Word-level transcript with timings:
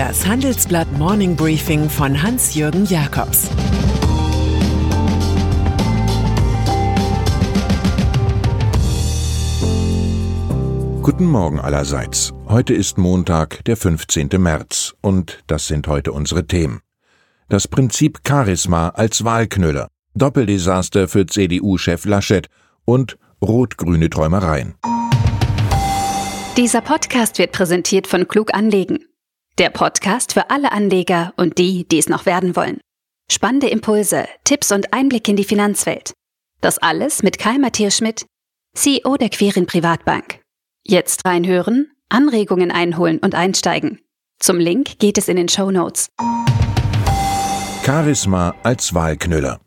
Das 0.00 0.26
Handelsblatt 0.26 0.90
Morning 0.92 1.36
Briefing 1.36 1.90
von 1.90 2.22
Hans-Jürgen 2.22 2.86
Jakobs 2.86 3.50
Guten 11.02 11.26
Morgen 11.26 11.60
allerseits. 11.60 12.32
Heute 12.48 12.72
ist 12.72 12.96
Montag, 12.96 13.62
der 13.66 13.76
15. 13.76 14.30
März, 14.38 14.94
und 15.02 15.44
das 15.46 15.66
sind 15.66 15.86
heute 15.86 16.12
unsere 16.12 16.46
Themen. 16.46 16.80
Das 17.50 17.68
Prinzip 17.68 18.20
Charisma 18.26 18.88
als 18.88 19.22
Wahlknüller, 19.24 19.88
Doppeldesaster 20.14 21.08
für 21.08 21.26
CDU-Chef 21.26 22.06
Laschet 22.06 22.48
und 22.86 23.18
rot-grüne 23.42 24.08
Träumereien. 24.08 24.76
Dieser 26.56 26.80
Podcast 26.80 27.36
wird 27.36 27.52
präsentiert 27.52 28.06
von 28.06 28.26
Klug 28.26 28.54
Anlegen. 28.54 29.04
Der 29.58 29.70
Podcast 29.70 30.32
für 30.32 30.48
alle 30.50 30.72
Anleger 30.72 31.34
und 31.36 31.58
die, 31.58 31.86
die 31.86 31.98
es 31.98 32.08
noch 32.08 32.24
werden 32.24 32.56
wollen. 32.56 32.80
Spannende 33.30 33.68
Impulse, 33.68 34.26
Tipps 34.44 34.72
und 34.72 34.92
Einblick 34.92 35.28
in 35.28 35.36
die 35.36 35.44
Finanzwelt. 35.44 36.12
Das 36.60 36.78
alles 36.78 37.22
mit 37.22 37.38
Kai 37.38 37.58
Matthias 37.58 37.96
Schmidt, 37.96 38.26
CEO 38.74 39.16
der 39.16 39.28
Querin 39.28 39.66
Privatbank. 39.66 40.40
Jetzt 40.82 41.26
reinhören, 41.26 41.90
Anregungen 42.08 42.70
einholen 42.70 43.18
und 43.18 43.34
einsteigen. 43.34 44.00
Zum 44.38 44.58
Link 44.58 44.98
geht 44.98 45.18
es 45.18 45.28
in 45.28 45.36
den 45.36 45.48
Show 45.48 45.70
Notes. 45.70 46.08
Charisma 47.84 48.54
als 48.62 48.94
Wahlknüller. 48.94 49.60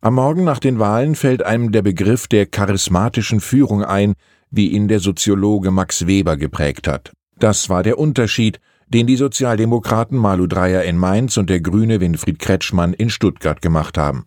Am 0.00 0.14
Morgen 0.14 0.44
nach 0.44 0.58
den 0.58 0.78
Wahlen 0.78 1.14
fällt 1.14 1.44
einem 1.44 1.72
der 1.72 1.82
Begriff 1.82 2.26
der 2.26 2.46
charismatischen 2.46 3.40
Führung 3.40 3.84
ein, 3.84 4.14
wie 4.50 4.68
ihn 4.68 4.88
der 4.88 4.98
Soziologe 4.98 5.70
Max 5.70 6.06
Weber 6.06 6.36
geprägt 6.36 6.88
hat. 6.88 7.12
Das 7.38 7.68
war 7.68 7.82
der 7.82 7.98
Unterschied, 7.98 8.60
den 8.92 9.06
die 9.06 9.16
Sozialdemokraten 9.16 10.18
Malu 10.18 10.46
Dreyer 10.46 10.82
in 10.82 10.96
Mainz 10.96 11.36
und 11.36 11.48
der 11.48 11.60
Grüne 11.60 12.00
Winfried 12.00 12.40
Kretschmann 12.40 12.92
in 12.92 13.08
Stuttgart 13.08 13.62
gemacht 13.62 13.96
haben. 13.96 14.26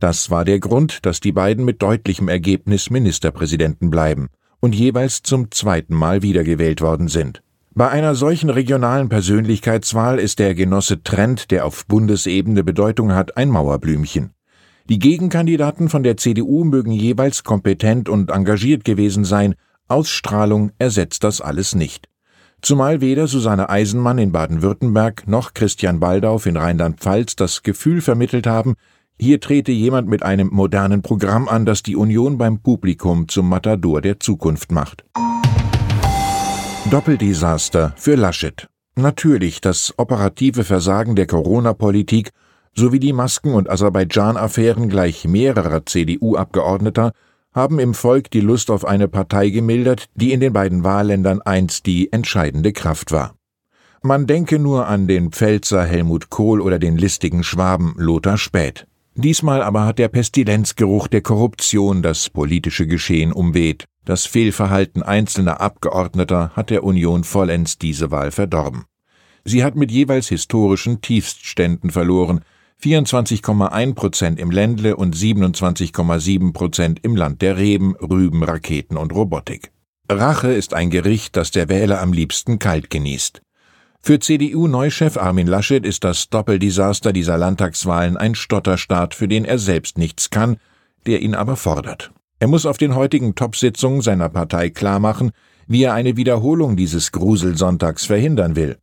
Das 0.00 0.30
war 0.30 0.44
der 0.44 0.60
Grund, 0.60 1.06
dass 1.06 1.20
die 1.20 1.32
beiden 1.32 1.64
mit 1.64 1.80
deutlichem 1.80 2.28
Ergebnis 2.28 2.90
Ministerpräsidenten 2.90 3.88
bleiben 3.88 4.28
und 4.60 4.74
jeweils 4.74 5.22
zum 5.22 5.50
zweiten 5.50 5.94
Mal 5.94 6.22
wiedergewählt 6.22 6.82
worden 6.82 7.08
sind. 7.08 7.42
Bei 7.74 7.88
einer 7.88 8.14
solchen 8.14 8.50
regionalen 8.50 9.08
Persönlichkeitswahl 9.08 10.18
ist 10.18 10.38
der 10.38 10.54
Genosse 10.54 11.02
Trend, 11.02 11.50
der 11.50 11.64
auf 11.64 11.86
Bundesebene 11.86 12.64
Bedeutung 12.64 13.14
hat, 13.14 13.38
ein 13.38 13.48
Mauerblümchen. 13.48 14.34
Die 14.90 14.98
Gegenkandidaten 14.98 15.88
von 15.88 16.02
der 16.02 16.18
CDU 16.18 16.64
mögen 16.64 16.92
jeweils 16.92 17.44
kompetent 17.44 18.10
und 18.10 18.30
engagiert 18.30 18.84
gewesen 18.84 19.24
sein, 19.24 19.54
Ausstrahlung 19.88 20.72
ersetzt 20.78 21.24
das 21.24 21.40
alles 21.40 21.74
nicht. 21.74 22.08
Zumal 22.64 23.00
weder 23.00 23.26
Susanne 23.26 23.70
Eisenmann 23.70 24.18
in 24.18 24.30
Baden-Württemberg 24.30 25.26
noch 25.26 25.52
Christian 25.52 25.98
Baldauf 25.98 26.46
in 26.46 26.56
Rheinland-Pfalz 26.56 27.34
das 27.34 27.64
Gefühl 27.64 28.00
vermittelt 28.00 28.46
haben, 28.46 28.74
hier 29.18 29.40
trete 29.40 29.72
jemand 29.72 30.08
mit 30.08 30.22
einem 30.22 30.48
modernen 30.52 31.02
Programm 31.02 31.48
an, 31.48 31.66
das 31.66 31.82
die 31.82 31.96
Union 31.96 32.38
beim 32.38 32.60
Publikum 32.60 33.26
zum 33.26 33.48
Matador 33.48 34.00
der 34.00 34.20
Zukunft 34.20 34.70
macht. 34.70 35.04
Doppeldesaster 36.88 37.94
für 37.96 38.14
Laschet. 38.14 38.68
Natürlich 38.94 39.60
das 39.60 39.94
operative 39.96 40.62
Versagen 40.62 41.16
der 41.16 41.26
Corona-Politik 41.26 42.30
sowie 42.76 43.00
die 43.00 43.12
Masken- 43.12 43.54
und 43.54 43.68
Aserbaidschan-Affären 43.68 44.88
gleich 44.88 45.26
mehrerer 45.26 45.84
CDU-Abgeordneter 45.84 47.10
haben 47.52 47.78
im 47.78 47.94
Volk 47.94 48.30
die 48.30 48.40
Lust 48.40 48.70
auf 48.70 48.84
eine 48.84 49.08
Partei 49.08 49.50
gemildert, 49.50 50.06
die 50.14 50.32
in 50.32 50.40
den 50.40 50.52
beiden 50.52 50.84
Wahlländern 50.84 51.42
einst 51.42 51.86
die 51.86 52.12
entscheidende 52.12 52.72
Kraft 52.72 53.12
war. 53.12 53.34
Man 54.02 54.26
denke 54.26 54.58
nur 54.58 54.88
an 54.88 55.06
den 55.06 55.30
Pfälzer 55.30 55.84
Helmut 55.84 56.28
Kohl 56.28 56.60
oder 56.60 56.78
den 56.78 56.96
listigen 56.96 57.44
Schwaben 57.44 57.94
Lothar 57.96 58.36
Späth. 58.36 58.86
Diesmal 59.14 59.62
aber 59.62 59.84
hat 59.84 59.98
der 59.98 60.08
Pestilenzgeruch 60.08 61.06
der 61.06 61.20
Korruption 61.20 62.02
das 62.02 62.30
politische 62.30 62.86
Geschehen 62.86 63.32
umweht. 63.32 63.84
Das 64.04 64.26
Fehlverhalten 64.26 65.02
einzelner 65.02 65.60
Abgeordneter 65.60 66.50
hat 66.56 66.70
der 66.70 66.82
Union 66.82 67.22
vollends 67.22 67.78
diese 67.78 68.10
Wahl 68.10 68.30
verdorben. 68.30 68.86
Sie 69.44 69.62
hat 69.62 69.76
mit 69.76 69.90
jeweils 69.90 70.28
historischen 70.28 71.00
Tiefstständen 71.00 71.90
verloren, 71.90 72.40
24,1 72.82 73.94
Prozent 73.94 74.40
im 74.40 74.50
Ländle 74.50 74.96
und 74.96 75.14
27,7 75.14 76.52
Prozent 76.52 76.98
im 77.04 77.14
Land 77.14 77.40
der 77.40 77.56
Reben, 77.56 77.94
Rüben, 77.94 78.42
Raketen 78.42 78.96
und 78.96 79.14
Robotik. 79.14 79.70
Rache 80.10 80.52
ist 80.52 80.74
ein 80.74 80.90
Gericht, 80.90 81.36
das 81.36 81.52
der 81.52 81.68
Wähler 81.68 82.00
am 82.00 82.12
liebsten 82.12 82.58
kalt 82.58 82.90
genießt. 82.90 83.40
Für 84.00 84.18
CDU-Neuchef 84.18 85.16
Armin 85.16 85.46
Laschet 85.46 85.86
ist 85.86 86.02
das 86.02 86.28
Doppeldesaster 86.28 87.12
dieser 87.12 87.38
Landtagswahlen 87.38 88.16
ein 88.16 88.34
Stotterstart, 88.34 89.14
für 89.14 89.28
den 89.28 89.44
er 89.44 89.60
selbst 89.60 89.96
nichts 89.96 90.30
kann, 90.30 90.56
der 91.06 91.22
ihn 91.22 91.36
aber 91.36 91.54
fordert. 91.54 92.10
Er 92.40 92.48
muss 92.48 92.66
auf 92.66 92.78
den 92.78 92.96
heutigen 92.96 93.36
Top-Sitzungen 93.36 94.00
seiner 94.00 94.28
Partei 94.28 94.70
klarmachen, 94.70 95.30
wie 95.68 95.84
er 95.84 95.94
eine 95.94 96.16
Wiederholung 96.16 96.76
dieses 96.76 97.12
Gruselsonntags 97.12 98.06
verhindern 98.06 98.56
will. 98.56 98.78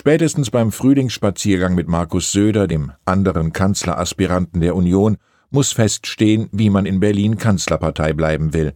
Spätestens 0.00 0.52
beim 0.52 0.70
Frühlingsspaziergang 0.70 1.74
mit 1.74 1.88
Markus 1.88 2.30
Söder, 2.30 2.68
dem 2.68 2.92
anderen 3.04 3.52
Kanzleraspiranten 3.52 4.60
der 4.60 4.76
Union, 4.76 5.16
muss 5.50 5.72
feststehen, 5.72 6.48
wie 6.52 6.70
man 6.70 6.86
in 6.86 7.00
Berlin 7.00 7.36
Kanzlerpartei 7.36 8.12
bleiben 8.12 8.54
will. 8.54 8.74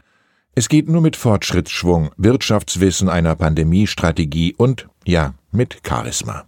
Es 0.56 0.68
geht 0.68 0.88
nur 0.88 1.00
mit 1.00 1.14
Fortschrittsschwung, 1.14 2.10
Wirtschaftswissen 2.16 3.08
einer 3.08 3.36
Pandemiestrategie 3.36 4.56
und, 4.56 4.88
ja, 5.06 5.34
mit 5.52 5.82
Charisma. 5.86 6.42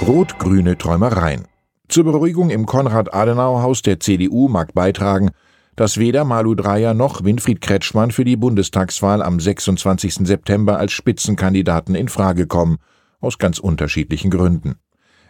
Rot-grüne 0.00 0.78
Träumereien. 0.78 1.44
Zur 1.88 2.04
Beruhigung 2.04 2.48
im 2.48 2.64
Konrad-Adenauer-Haus 2.64 3.82
der 3.82 4.00
CDU 4.00 4.48
mag 4.48 4.72
beitragen, 4.72 5.32
dass 5.76 5.98
weder 5.98 6.24
Malu 6.24 6.54
Dreyer 6.54 6.94
noch 6.94 7.22
Winfried 7.22 7.60
Kretschmann 7.60 8.10
für 8.10 8.24
die 8.24 8.36
Bundestagswahl 8.36 9.22
am 9.22 9.38
26. 9.38 10.26
September 10.26 10.78
als 10.78 10.92
Spitzenkandidaten 10.92 11.94
in 11.94 12.08
Frage 12.08 12.46
kommen, 12.46 12.78
aus 13.20 13.38
ganz 13.38 13.58
unterschiedlichen 13.58 14.30
Gründen. 14.30 14.76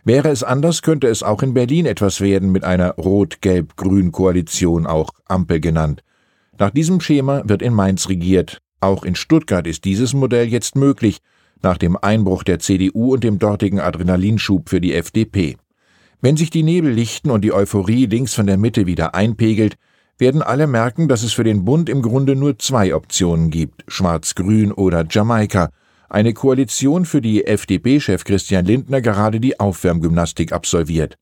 Wäre 0.05 0.29
es 0.29 0.45
anders, 0.45 0.83
könnte 0.83 1.09
es 1.09 1.25
auch 1.25 1.43
in 1.43 1.53
Berlin 1.53 1.85
etwas 1.85 2.21
werden 2.21 2.53
mit 2.53 2.63
einer 2.63 2.93
Rot-Gelb-Grün-Koalition, 2.93 4.87
auch 4.87 5.11
Ampel 5.27 5.59
genannt. 5.59 6.05
Nach 6.59 6.71
diesem 6.71 7.01
Schema 7.01 7.43
wird 7.47 7.61
in 7.61 7.75
Mainz 7.75 8.09
regiert. 8.09 8.63
Auch 8.81 9.05
in 9.05 9.17
Stuttgart 9.17 9.67
ist 9.67 9.85
dieses 9.85 10.15
Modell 10.15 10.47
jetzt 10.47 10.77
möglich, 10.77 11.19
nach 11.61 11.77
dem 11.77 11.97
Einbruch 11.97 12.45
der 12.45 12.61
CDU 12.61 13.15
und 13.15 13.25
dem 13.25 13.41
dortigen 13.41 13.81
Adrenalinschub 13.81 14.69
für 14.69 14.81
die 14.81 14.95
FDP. 14.95 15.57
Wenn 16.21 16.37
sich 16.37 16.51
die 16.51 16.63
Nebel 16.63 16.93
lichten 16.93 17.31
und 17.31 17.43
die 17.43 17.53
Euphorie 17.53 18.07
links 18.07 18.33
von 18.35 18.47
der 18.47 18.59
Mitte 18.59 18.87
wieder 18.87 19.15
einpegelt, 19.17 19.77
werden 20.19 20.43
alle 20.43 20.67
merken, 20.67 21.09
dass 21.09 21.23
es 21.23 21.33
für 21.33 21.45
den 21.45 21.65
Bund 21.65 21.89
im 21.89 22.03
Grunde 22.03 22.37
nur 22.37 22.59
zwei 22.59 22.95
Optionen 22.95 23.51
gibt, 23.51 23.85
Schwarz-Grün 23.89 24.73
oder 24.73 25.07
Jamaika, 25.09 25.71
eine 26.09 26.33
Koalition, 26.33 27.05
für 27.05 27.21
die 27.21 27.47
FDP-Chef 27.47 28.25
Christian 28.25 28.65
Lindner 28.65 29.01
gerade 29.01 29.41
die 29.41 29.59
Aufwärmgymnastik 29.59 30.53
absolviert. 30.53 31.17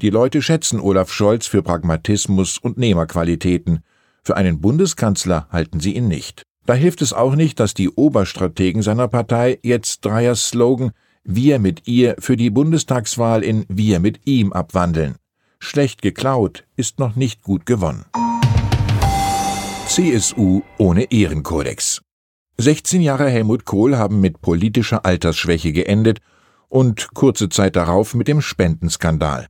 Die 0.00 0.10
Leute 0.10 0.42
schätzen 0.42 0.80
Olaf 0.80 1.12
Scholz 1.12 1.46
für 1.46 1.62
Pragmatismus 1.62 2.58
und 2.58 2.78
Nehmerqualitäten, 2.78 3.80
für 4.26 4.36
einen 4.36 4.60
Bundeskanzler 4.60 5.46
halten 5.52 5.78
sie 5.78 5.94
ihn 5.94 6.08
nicht. 6.08 6.42
Da 6.66 6.74
hilft 6.74 7.00
es 7.00 7.12
auch 7.12 7.36
nicht, 7.36 7.60
dass 7.60 7.74
die 7.74 7.90
Oberstrategen 7.90 8.82
seiner 8.82 9.06
Partei 9.06 9.60
jetzt 9.62 10.04
Dreyers 10.04 10.48
Slogan 10.48 10.90
Wir 11.22 11.60
mit 11.60 11.86
ihr 11.86 12.16
für 12.18 12.36
die 12.36 12.50
Bundestagswahl 12.50 13.44
in 13.44 13.66
Wir 13.68 14.00
mit 14.00 14.26
ihm 14.26 14.52
abwandeln. 14.52 15.14
Schlecht 15.66 16.00
geklaut 16.00 16.64
ist 16.76 17.00
noch 17.00 17.16
nicht 17.16 17.42
gut 17.42 17.66
gewonnen. 17.66 18.04
CSU 19.88 20.62
ohne 20.78 21.10
Ehrenkodex. 21.10 22.02
16 22.56 23.02
Jahre 23.02 23.28
Helmut 23.28 23.64
Kohl 23.64 23.96
haben 23.96 24.20
mit 24.20 24.40
politischer 24.40 25.04
Altersschwäche 25.04 25.72
geendet 25.72 26.20
und 26.68 27.14
kurze 27.14 27.48
Zeit 27.48 27.74
darauf 27.74 28.14
mit 28.14 28.28
dem 28.28 28.40
Spendenskandal. 28.40 29.48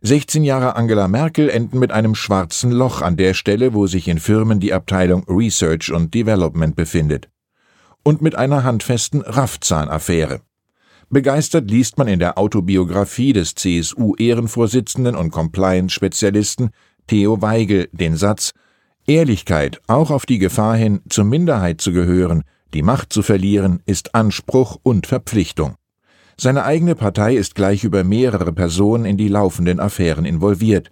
16 0.00 0.44
Jahre 0.44 0.76
Angela 0.76 1.08
Merkel 1.08 1.50
enden 1.50 1.80
mit 1.80 1.90
einem 1.90 2.14
schwarzen 2.14 2.70
Loch 2.70 3.02
an 3.02 3.16
der 3.16 3.34
Stelle, 3.34 3.74
wo 3.74 3.88
sich 3.88 4.06
in 4.06 4.20
Firmen 4.20 4.60
die 4.60 4.72
Abteilung 4.72 5.24
Research 5.28 5.92
und 5.92 6.14
Development 6.14 6.76
befindet. 6.76 7.28
Und 8.04 8.22
mit 8.22 8.36
einer 8.36 8.62
handfesten 8.62 9.22
Raffzahn-Affäre. 9.22 10.40
Begeistert 11.10 11.70
liest 11.70 11.96
man 11.96 12.06
in 12.06 12.18
der 12.18 12.36
Autobiografie 12.36 13.32
des 13.32 13.54
CSU-Ehrenvorsitzenden 13.54 15.16
und 15.16 15.30
Compliance-Spezialisten 15.30 16.70
Theo 17.06 17.40
Weigel 17.40 17.88
den 17.92 18.16
Satz 18.16 18.52
Ehrlichkeit, 19.06 19.80
auch 19.86 20.10
auf 20.10 20.26
die 20.26 20.38
Gefahr 20.38 20.76
hin, 20.76 21.00
zur 21.08 21.24
Minderheit 21.24 21.80
zu 21.80 21.92
gehören, 21.92 22.44
die 22.74 22.82
Macht 22.82 23.10
zu 23.10 23.22
verlieren, 23.22 23.80
ist 23.86 24.14
Anspruch 24.14 24.78
und 24.82 25.06
Verpflichtung. 25.06 25.76
Seine 26.36 26.64
eigene 26.64 26.94
Partei 26.94 27.36
ist 27.36 27.54
gleich 27.54 27.84
über 27.84 28.04
mehrere 28.04 28.52
Personen 28.52 29.06
in 29.06 29.16
die 29.16 29.28
laufenden 29.28 29.80
Affären 29.80 30.26
involviert. 30.26 30.90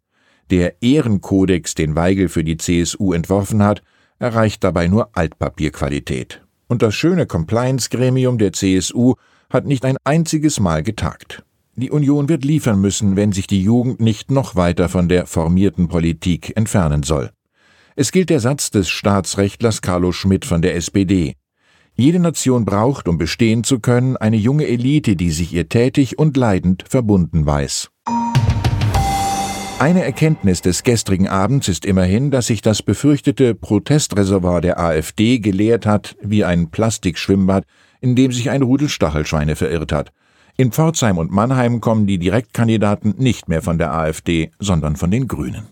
Der 0.51 0.81
Ehrenkodex, 0.81 1.75
den 1.75 1.95
Weigel 1.95 2.31
für 2.31 2.43
die 2.43 2.57
CSU 2.57 3.13
entworfen 3.13 3.63
hat, 3.63 3.83
erreicht 4.19 4.65
dabei 4.65 4.89
nur 4.89 5.11
Altpapierqualität. 5.13 6.43
Und 6.69 6.81
das 6.81 6.95
schöne 6.95 7.27
Compliance-Gremium 7.27 8.39
der 8.39 8.55
CSU 8.55 9.15
hat 9.51 9.67
nicht 9.67 9.85
ein 9.85 9.97
einziges 10.05 10.61
Mal 10.61 10.83
getagt. 10.83 11.45
Die 11.75 11.91
Union 11.91 12.29
wird 12.29 12.45
liefern 12.45 12.81
müssen, 12.81 13.17
wenn 13.17 13.33
sich 13.33 13.47
die 13.47 13.63
Jugend 13.63 14.01
nicht 14.01 14.31
noch 14.31 14.57
weiter 14.57 14.89
von 14.89 15.09
der 15.09 15.27
formierten 15.27 15.89
Politik 15.89 16.57
entfernen 16.57 17.03
soll. 17.03 17.31
Es 17.97 18.13
gilt 18.13 18.31
der 18.31 18.41
Satz 18.41 18.71
des 18.71 18.89
Staatsrechtlers 18.89 19.83
Carlo 19.83 20.13
Schmidt 20.13 20.45
von 20.45 20.63
der 20.63 20.75
SPD. 20.75 21.35
Jede 21.95 22.19
Nation 22.19 22.65
braucht, 22.67 23.09
um 23.09 23.17
bestehen 23.17 23.65
zu 23.65 23.81
können, 23.81 24.17
eine 24.17 24.37
junge 24.37 24.67
Elite, 24.67 25.17
die 25.17 25.31
sich 25.31 25.53
ihr 25.53 25.69
tätig 25.69 26.19
und 26.19 26.37
leidend 26.37 26.85
verbunden 26.89 27.47
weiß. 27.47 27.91
Eine 29.79 30.05
Erkenntnis 30.05 30.63
des 30.63 30.83
gestrigen 30.83 31.29
Abends 31.29 31.69
ist 31.69 31.85
immerhin, 31.85 32.31
dass 32.31 32.47
sich 32.47 32.63
das 32.63 32.83
befürchtete 32.83 33.55
Protestreservoir 33.55 34.63
der 34.63 34.81
AfD 34.81 35.39
geleert 35.39 35.85
hat 35.85 36.17
wie 36.23 36.45
ein 36.45 36.71
Plastikschwimmbad, 36.71 37.65
in 38.01 38.17
dem 38.17 38.33
sich 38.33 38.51
ein 38.51 38.63
Rudel 38.63 38.89
Stachelschweine 38.89 39.57
verirrt 39.57 39.93
hat. 39.93 40.13
In 40.57 40.73
Pforzheim 40.73 41.19
und 41.19 41.31
Mannheim 41.31 41.81
kommen 41.81 42.07
die 42.07 42.19
Direktkandidaten 42.19 43.15
nicht 43.19 43.49
mehr 43.49 43.63
von 43.63 43.79
der 43.79 43.93
AfD, 43.93 44.51
sondern 44.59 44.97
von 44.97 45.11
den 45.11 45.29
Grünen. 45.29 45.67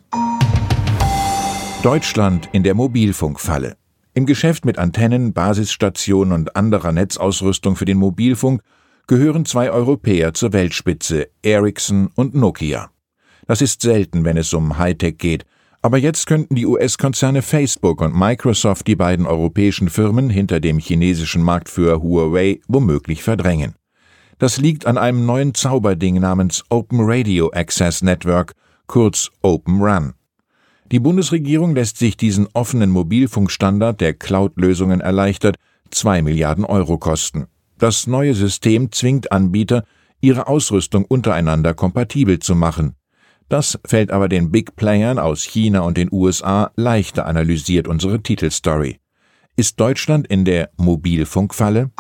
Deutschland 1.83 2.49
in 2.53 2.63
der 2.63 2.75
Mobilfunkfalle. 2.75 3.77
Im 4.15 4.27
Geschäft 4.27 4.65
mit 4.65 4.79
Antennen, 4.79 5.33
Basisstationen 5.33 6.33
und 6.33 6.57
anderer 6.57 6.93
Netzausrüstung 6.93 7.77
für 7.77 7.85
den 7.85 7.99
Mobilfunk 7.99 8.63
gehören 9.07 9.45
zwei 9.45 9.71
Europäer 9.71 10.35
zur 10.35 10.53
Weltspitze, 10.53 11.29
Ericsson 11.43 12.11
und 12.15 12.35
Nokia. 12.35 12.91
Das 13.47 13.61
ist 13.61 13.83
selten, 13.83 14.25
wenn 14.25 14.37
es 14.37 14.55
um 14.55 14.79
Hightech 14.79 15.19
geht, 15.19 15.45
aber 15.85 15.99
jetzt 15.99 16.27
könnten 16.27 16.55
die 16.55 16.65
US-Konzerne 16.65 17.43
Facebook 17.43 18.01
und 18.01 18.19
Microsoft 18.19 18.87
die 18.87 18.97
beiden 18.97 19.27
europäischen 19.27 19.91
Firmen 19.91 20.31
hinter 20.31 20.59
dem 20.59 20.79
chinesischen 20.79 21.43
Marktführer 21.43 22.03
Huawei 22.03 22.63
womöglich 22.69 23.23
verdrängen. 23.23 23.75
Das 24.39 24.57
liegt 24.57 24.87
an 24.87 24.97
einem 24.97 25.27
neuen 25.27 25.53
Zauberding 25.53 26.19
namens 26.19 26.65
Open 26.71 27.01
Radio 27.03 27.51
Access 27.53 28.01
Network, 28.01 28.55
kurz 28.87 29.31
Open 29.43 29.83
Run. 29.83 30.15
Die 30.91 31.01
Bundesregierung 31.01 31.75
lässt 31.75 31.99
sich 31.99 32.17
diesen 32.17 32.49
offenen 32.55 32.89
Mobilfunkstandard, 32.89 34.01
der 34.01 34.15
Cloud-Lösungen 34.15 35.03
erleichtert, 35.03 35.57
zwei 35.91 36.23
Milliarden 36.23 36.65
Euro 36.65 36.97
kosten. 36.97 37.45
Das 37.77 38.07
neue 38.07 38.33
System 38.33 38.91
zwingt 38.91 39.33
Anbieter, 39.33 39.85
ihre 40.23 40.47
Ausrüstung 40.47 41.05
untereinander 41.05 41.75
kompatibel 41.75 42.39
zu 42.39 42.55
machen. 42.55 42.97
Das 43.49 43.79
fällt 43.85 44.11
aber 44.11 44.29
den 44.29 44.51
Big 44.51 44.77
Playern 44.77 45.19
aus 45.19 45.43
China 45.43 45.81
und 45.81 45.97
den 45.97 46.09
USA 46.11 46.71
leichter, 46.77 47.27
analysiert 47.27 47.89
unsere 47.89 48.23
Titelstory. 48.23 48.99
Ist 49.57 49.79
Deutschland 49.79 50.27
in 50.27 50.45
der 50.45 50.71
Mobilfunkfalle? 50.77 51.91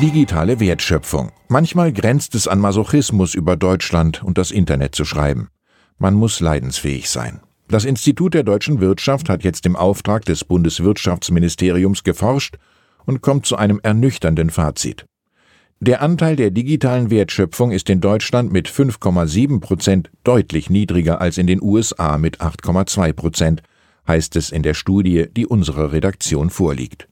Digitale 0.00 0.60
Wertschöpfung. 0.60 1.32
Manchmal 1.48 1.92
grenzt 1.92 2.34
es 2.34 2.48
an 2.48 2.58
Masochismus 2.58 3.34
über 3.34 3.56
Deutschland 3.56 4.22
und 4.22 4.38
das 4.38 4.50
Internet 4.50 4.94
zu 4.94 5.04
schreiben. 5.04 5.48
Man 5.98 6.14
muss 6.14 6.40
leidensfähig 6.40 7.08
sein. 7.08 7.40
Das 7.68 7.84
Institut 7.84 8.34
der 8.34 8.42
deutschen 8.42 8.80
Wirtschaft 8.80 9.28
hat 9.28 9.44
jetzt 9.44 9.64
im 9.64 9.76
Auftrag 9.76 10.24
des 10.24 10.44
Bundeswirtschaftsministeriums 10.44 12.04
geforscht 12.04 12.56
und 13.06 13.22
kommt 13.22 13.46
zu 13.46 13.56
einem 13.56 13.80
ernüchternden 13.82 14.50
Fazit. 14.50 15.06
Der 15.84 16.00
Anteil 16.00 16.36
der 16.36 16.52
digitalen 16.52 17.10
Wertschöpfung 17.10 17.72
ist 17.72 17.90
in 17.90 18.00
Deutschland 18.00 18.52
mit 18.52 18.68
5,7 18.68 19.58
Prozent 19.58 20.12
deutlich 20.22 20.70
niedriger 20.70 21.20
als 21.20 21.38
in 21.38 21.48
den 21.48 21.60
USA 21.60 22.18
mit 22.18 22.40
8,2 22.40 23.12
Prozent, 23.12 23.62
heißt 24.06 24.36
es 24.36 24.52
in 24.52 24.62
der 24.62 24.74
Studie, 24.74 25.26
die 25.36 25.44
unserer 25.44 25.90
Redaktion 25.90 26.50
vorliegt. 26.50 27.08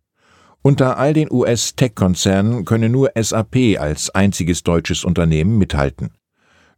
Unter 0.62 0.98
all 0.98 1.14
den 1.14 1.32
US-Tech-Konzernen 1.32 2.64
könne 2.64 2.88
nur 2.88 3.10
SAP 3.20 3.56
als 3.76 4.10
einziges 4.10 4.62
deutsches 4.62 5.02
Unternehmen 5.02 5.58
mithalten. 5.58 6.12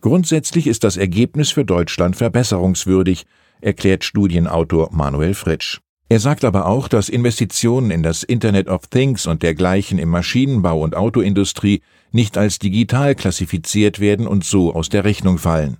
Grundsätzlich 0.00 0.68
ist 0.68 0.84
das 0.84 0.96
Ergebnis 0.96 1.50
für 1.50 1.66
Deutschland 1.66 2.16
verbesserungswürdig, 2.16 3.26
erklärt 3.60 4.02
Studienautor 4.02 4.88
Manuel 4.92 5.34
Fritsch. 5.34 5.82
Er 6.12 6.20
sagt 6.20 6.44
aber 6.44 6.66
auch, 6.66 6.88
dass 6.88 7.08
Investitionen 7.08 7.90
in 7.90 8.02
das 8.02 8.22
Internet 8.22 8.68
of 8.68 8.86
Things 8.86 9.26
und 9.26 9.42
dergleichen 9.42 9.98
im 9.98 10.10
Maschinenbau 10.10 10.78
und 10.82 10.94
Autoindustrie 10.94 11.80
nicht 12.10 12.36
als 12.36 12.58
digital 12.58 13.14
klassifiziert 13.14 13.98
werden 13.98 14.26
und 14.26 14.44
so 14.44 14.74
aus 14.74 14.90
der 14.90 15.04
Rechnung 15.04 15.38
fallen. 15.38 15.78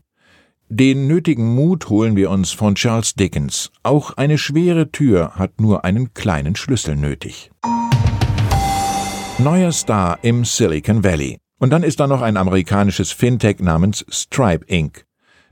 Den 0.71 1.07
nötigen 1.07 1.55
Mut 1.55 1.91
holen 1.91 2.17
wir 2.17 2.31
uns 2.31 2.51
von 2.51 2.77
Charles 2.77 3.13
Dickens. 3.13 3.73
Auch 3.83 4.17
eine 4.17 4.39
schwere 4.39 4.91
Tür 4.91 5.33
hat 5.35 5.61
nur 5.61 5.85
einen 5.85 6.15
kleinen 6.15 6.57
Schlüssel 6.57 6.97
nötig. 6.97 7.51
Neuer 9.37 9.73
Star 9.73 10.19
im 10.23 10.47
Silicon 10.47 11.05
Valley. 11.05 11.37
Und 11.59 11.75
dann 11.75 11.83
ist 11.83 12.01
da 12.01 12.07
noch 12.07 12.23
ein 12.23 12.39
amerikanisches 12.39 13.13
Fintech 13.13 13.59
namens 13.59 14.03
Stripe 14.09 14.65
Inc. 14.65 15.05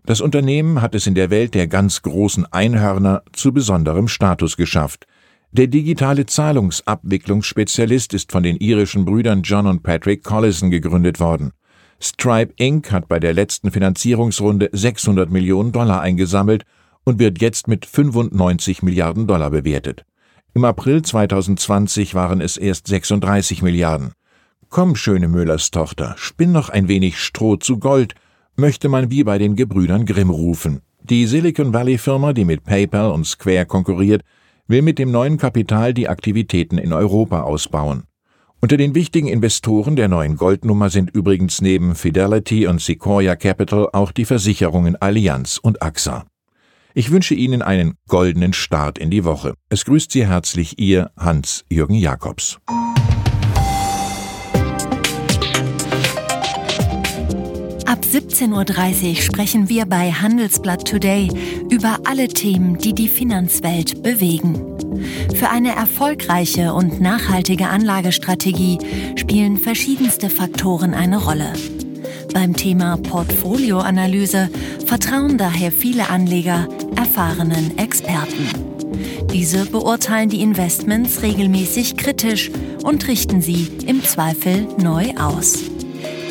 Das 0.05 0.21
Unternehmen 0.21 0.81
hat 0.81 0.95
es 0.95 1.07
in 1.07 1.15
der 1.15 1.31
Welt 1.31 1.55
der 1.55 1.69
ganz 1.69 2.03
großen 2.03 2.47
Einhörner 2.53 3.23
zu 3.33 3.53
besonderem 3.53 4.09
Status 4.09 4.57
geschafft. 4.57 5.07
Der 5.53 5.67
digitale 5.67 6.27
Zahlungsabwicklungsspezialist 6.27 8.15
ist 8.15 8.33
von 8.33 8.43
den 8.43 8.57
irischen 8.57 9.05
Brüdern 9.05 9.43
John 9.43 9.67
und 9.67 9.83
Patrick 9.83 10.23
Collison 10.23 10.71
gegründet 10.71 11.21
worden. 11.21 11.53
Stripe 12.01 12.55
Inc. 12.57 12.91
hat 12.93 13.09
bei 13.09 13.21
der 13.21 13.35
letzten 13.35 13.71
Finanzierungsrunde 13.71 14.71
600 14.73 15.31
Millionen 15.31 15.73
Dollar 15.73 16.01
eingesammelt 16.01 16.65
und 17.05 17.19
wird 17.19 17.43
jetzt 17.43 17.69
mit 17.69 17.85
95 17.85 18.83
Milliarden 18.83 19.27
Dollar 19.27 19.51
bewertet. 19.51 20.05
Im 20.55 20.65
April 20.65 21.03
2020 21.03 22.15
waren 22.15 22.41
es 22.41 22.57
erst 22.57 22.87
36 22.87 23.63
Milliarden. 23.63 24.13
Komm, 24.69 24.97
schöne 24.97 25.29
Müllers 25.29 25.71
Tochter, 25.71 26.15
spinn 26.17 26.53
noch 26.53 26.69
ein 26.69 26.89
wenig 26.89 27.19
Stroh 27.19 27.57
zu 27.57 27.79
Gold, 27.79 28.15
möchte 28.57 28.89
man 28.89 29.11
wie 29.11 29.25
bei 29.25 29.39
den 29.39 29.57
Gebrüdern 29.57 30.07
Grimm 30.07 30.31
rufen. 30.31 30.81
Die 31.03 31.27
Silicon 31.27 31.73
Valley 31.73 31.99
Firma, 31.99 32.33
die 32.33 32.45
mit 32.45 32.65
PayPal 32.65 33.11
und 33.11 33.27
Square 33.27 33.67
konkurriert, 33.67 34.23
will 34.69 34.83
mit 34.83 34.99
dem 34.99 35.11
neuen 35.11 35.39
Kapital 35.39 35.95
die 35.95 36.09
Aktivitäten 36.09 36.79
in 36.79 36.93
Europa 36.93 37.43
ausbauen. 37.43 38.05
Unter 38.63 38.77
den 38.77 38.95
wichtigen 38.95 39.27
Investoren 39.27 39.97
der 39.97 40.09
neuen 40.09 40.37
Goldnummer 40.37 40.91
sind 40.91 41.11
übrigens 41.11 41.63
neben 41.63 41.95
Fidelity 41.95 42.67
und 42.67 42.81
Sequoia 42.81 43.35
Capital 43.35 43.89
auch 43.93 44.13
die 44.13 44.27
Versicherungen 44.27 44.97
Allianz 44.97 45.59
und 45.59 45.83
AXA. 45.83 46.27
Ich 46.93 47.11
wünsche 47.11 47.35
Ihnen 47.35 47.63
einen 47.63 47.95
goldenen 48.09 48.53
Start 48.53 48.99
in 48.99 49.11
die 49.11 49.25
Woche. 49.25 49.55
Es 49.71 49.85
grüßt 49.85 50.13
Sie 50.13 50.27
herzlich 50.27 50.79
Ihr 50.79 51.11
Hans-Jürgen 51.17 51.95
Jakobs. 51.95 52.59
Ab 58.11 58.17
17.30 58.17 59.09
Uhr 59.09 59.15
sprechen 59.23 59.69
wir 59.69 59.87
bei 59.87 60.11
Handelsblatt 60.11 60.85
Today 60.85 61.31
über 61.71 62.01
alle 62.07 62.27
Themen, 62.27 62.77
die 62.77 62.93
die 62.93 63.07
Finanzwelt 63.07 64.03
bewegen. 64.03 64.61
Für 65.37 65.49
eine 65.51 65.77
erfolgreiche 65.77 66.75
und 66.75 67.01
nachhaltige 67.01 67.69
Anlagestrategie 67.69 68.79
spielen 69.15 69.59
verschiedenste 69.59 70.29
Faktoren 70.29 70.93
eine 70.93 71.19
Rolle. 71.23 71.53
Beim 72.35 72.57
Thema 72.57 72.97
Portfolioanalyse 72.97 74.51
vertrauen 74.87 75.39
daher 75.39 75.71
viele 75.71 76.11
Anleger 76.11 76.67
erfahrenen 76.97 77.79
Experten. 77.79 78.49
Diese 79.33 79.67
beurteilen 79.67 80.31
die 80.31 80.43
Investments 80.43 81.23
regelmäßig 81.23 81.97
kritisch 81.97 82.51
und 82.83 83.07
richten 83.07 83.41
sie 83.41 83.69
im 83.87 84.03
Zweifel 84.03 84.67
neu 84.79 85.15
aus. 85.15 85.61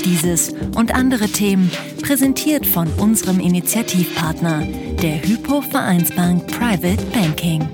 Dieses 0.06 0.54
und 0.76 0.94
andere 0.94 1.28
Themen 1.28 1.72
präsentiert 2.02 2.66
von 2.66 2.88
unserem 2.98 3.40
Initiativpartner, 3.40 4.66
der 5.02 5.22
Hypo 5.24 5.62
Vereinsbank 5.62 6.48
Private 6.48 7.04
Banking. 7.14 7.68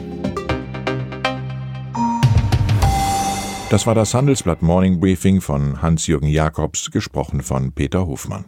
Das 3.70 3.88
war 3.88 3.96
das 3.96 4.14
Handelsblatt 4.14 4.62
Morning 4.62 5.00
Briefing 5.00 5.42
von 5.42 5.82
Hans-Jürgen 5.82 6.28
Jakobs, 6.28 6.92
gesprochen 6.92 7.42
von 7.42 7.72
Peter 7.74 8.06
Hofmann. 8.06 8.46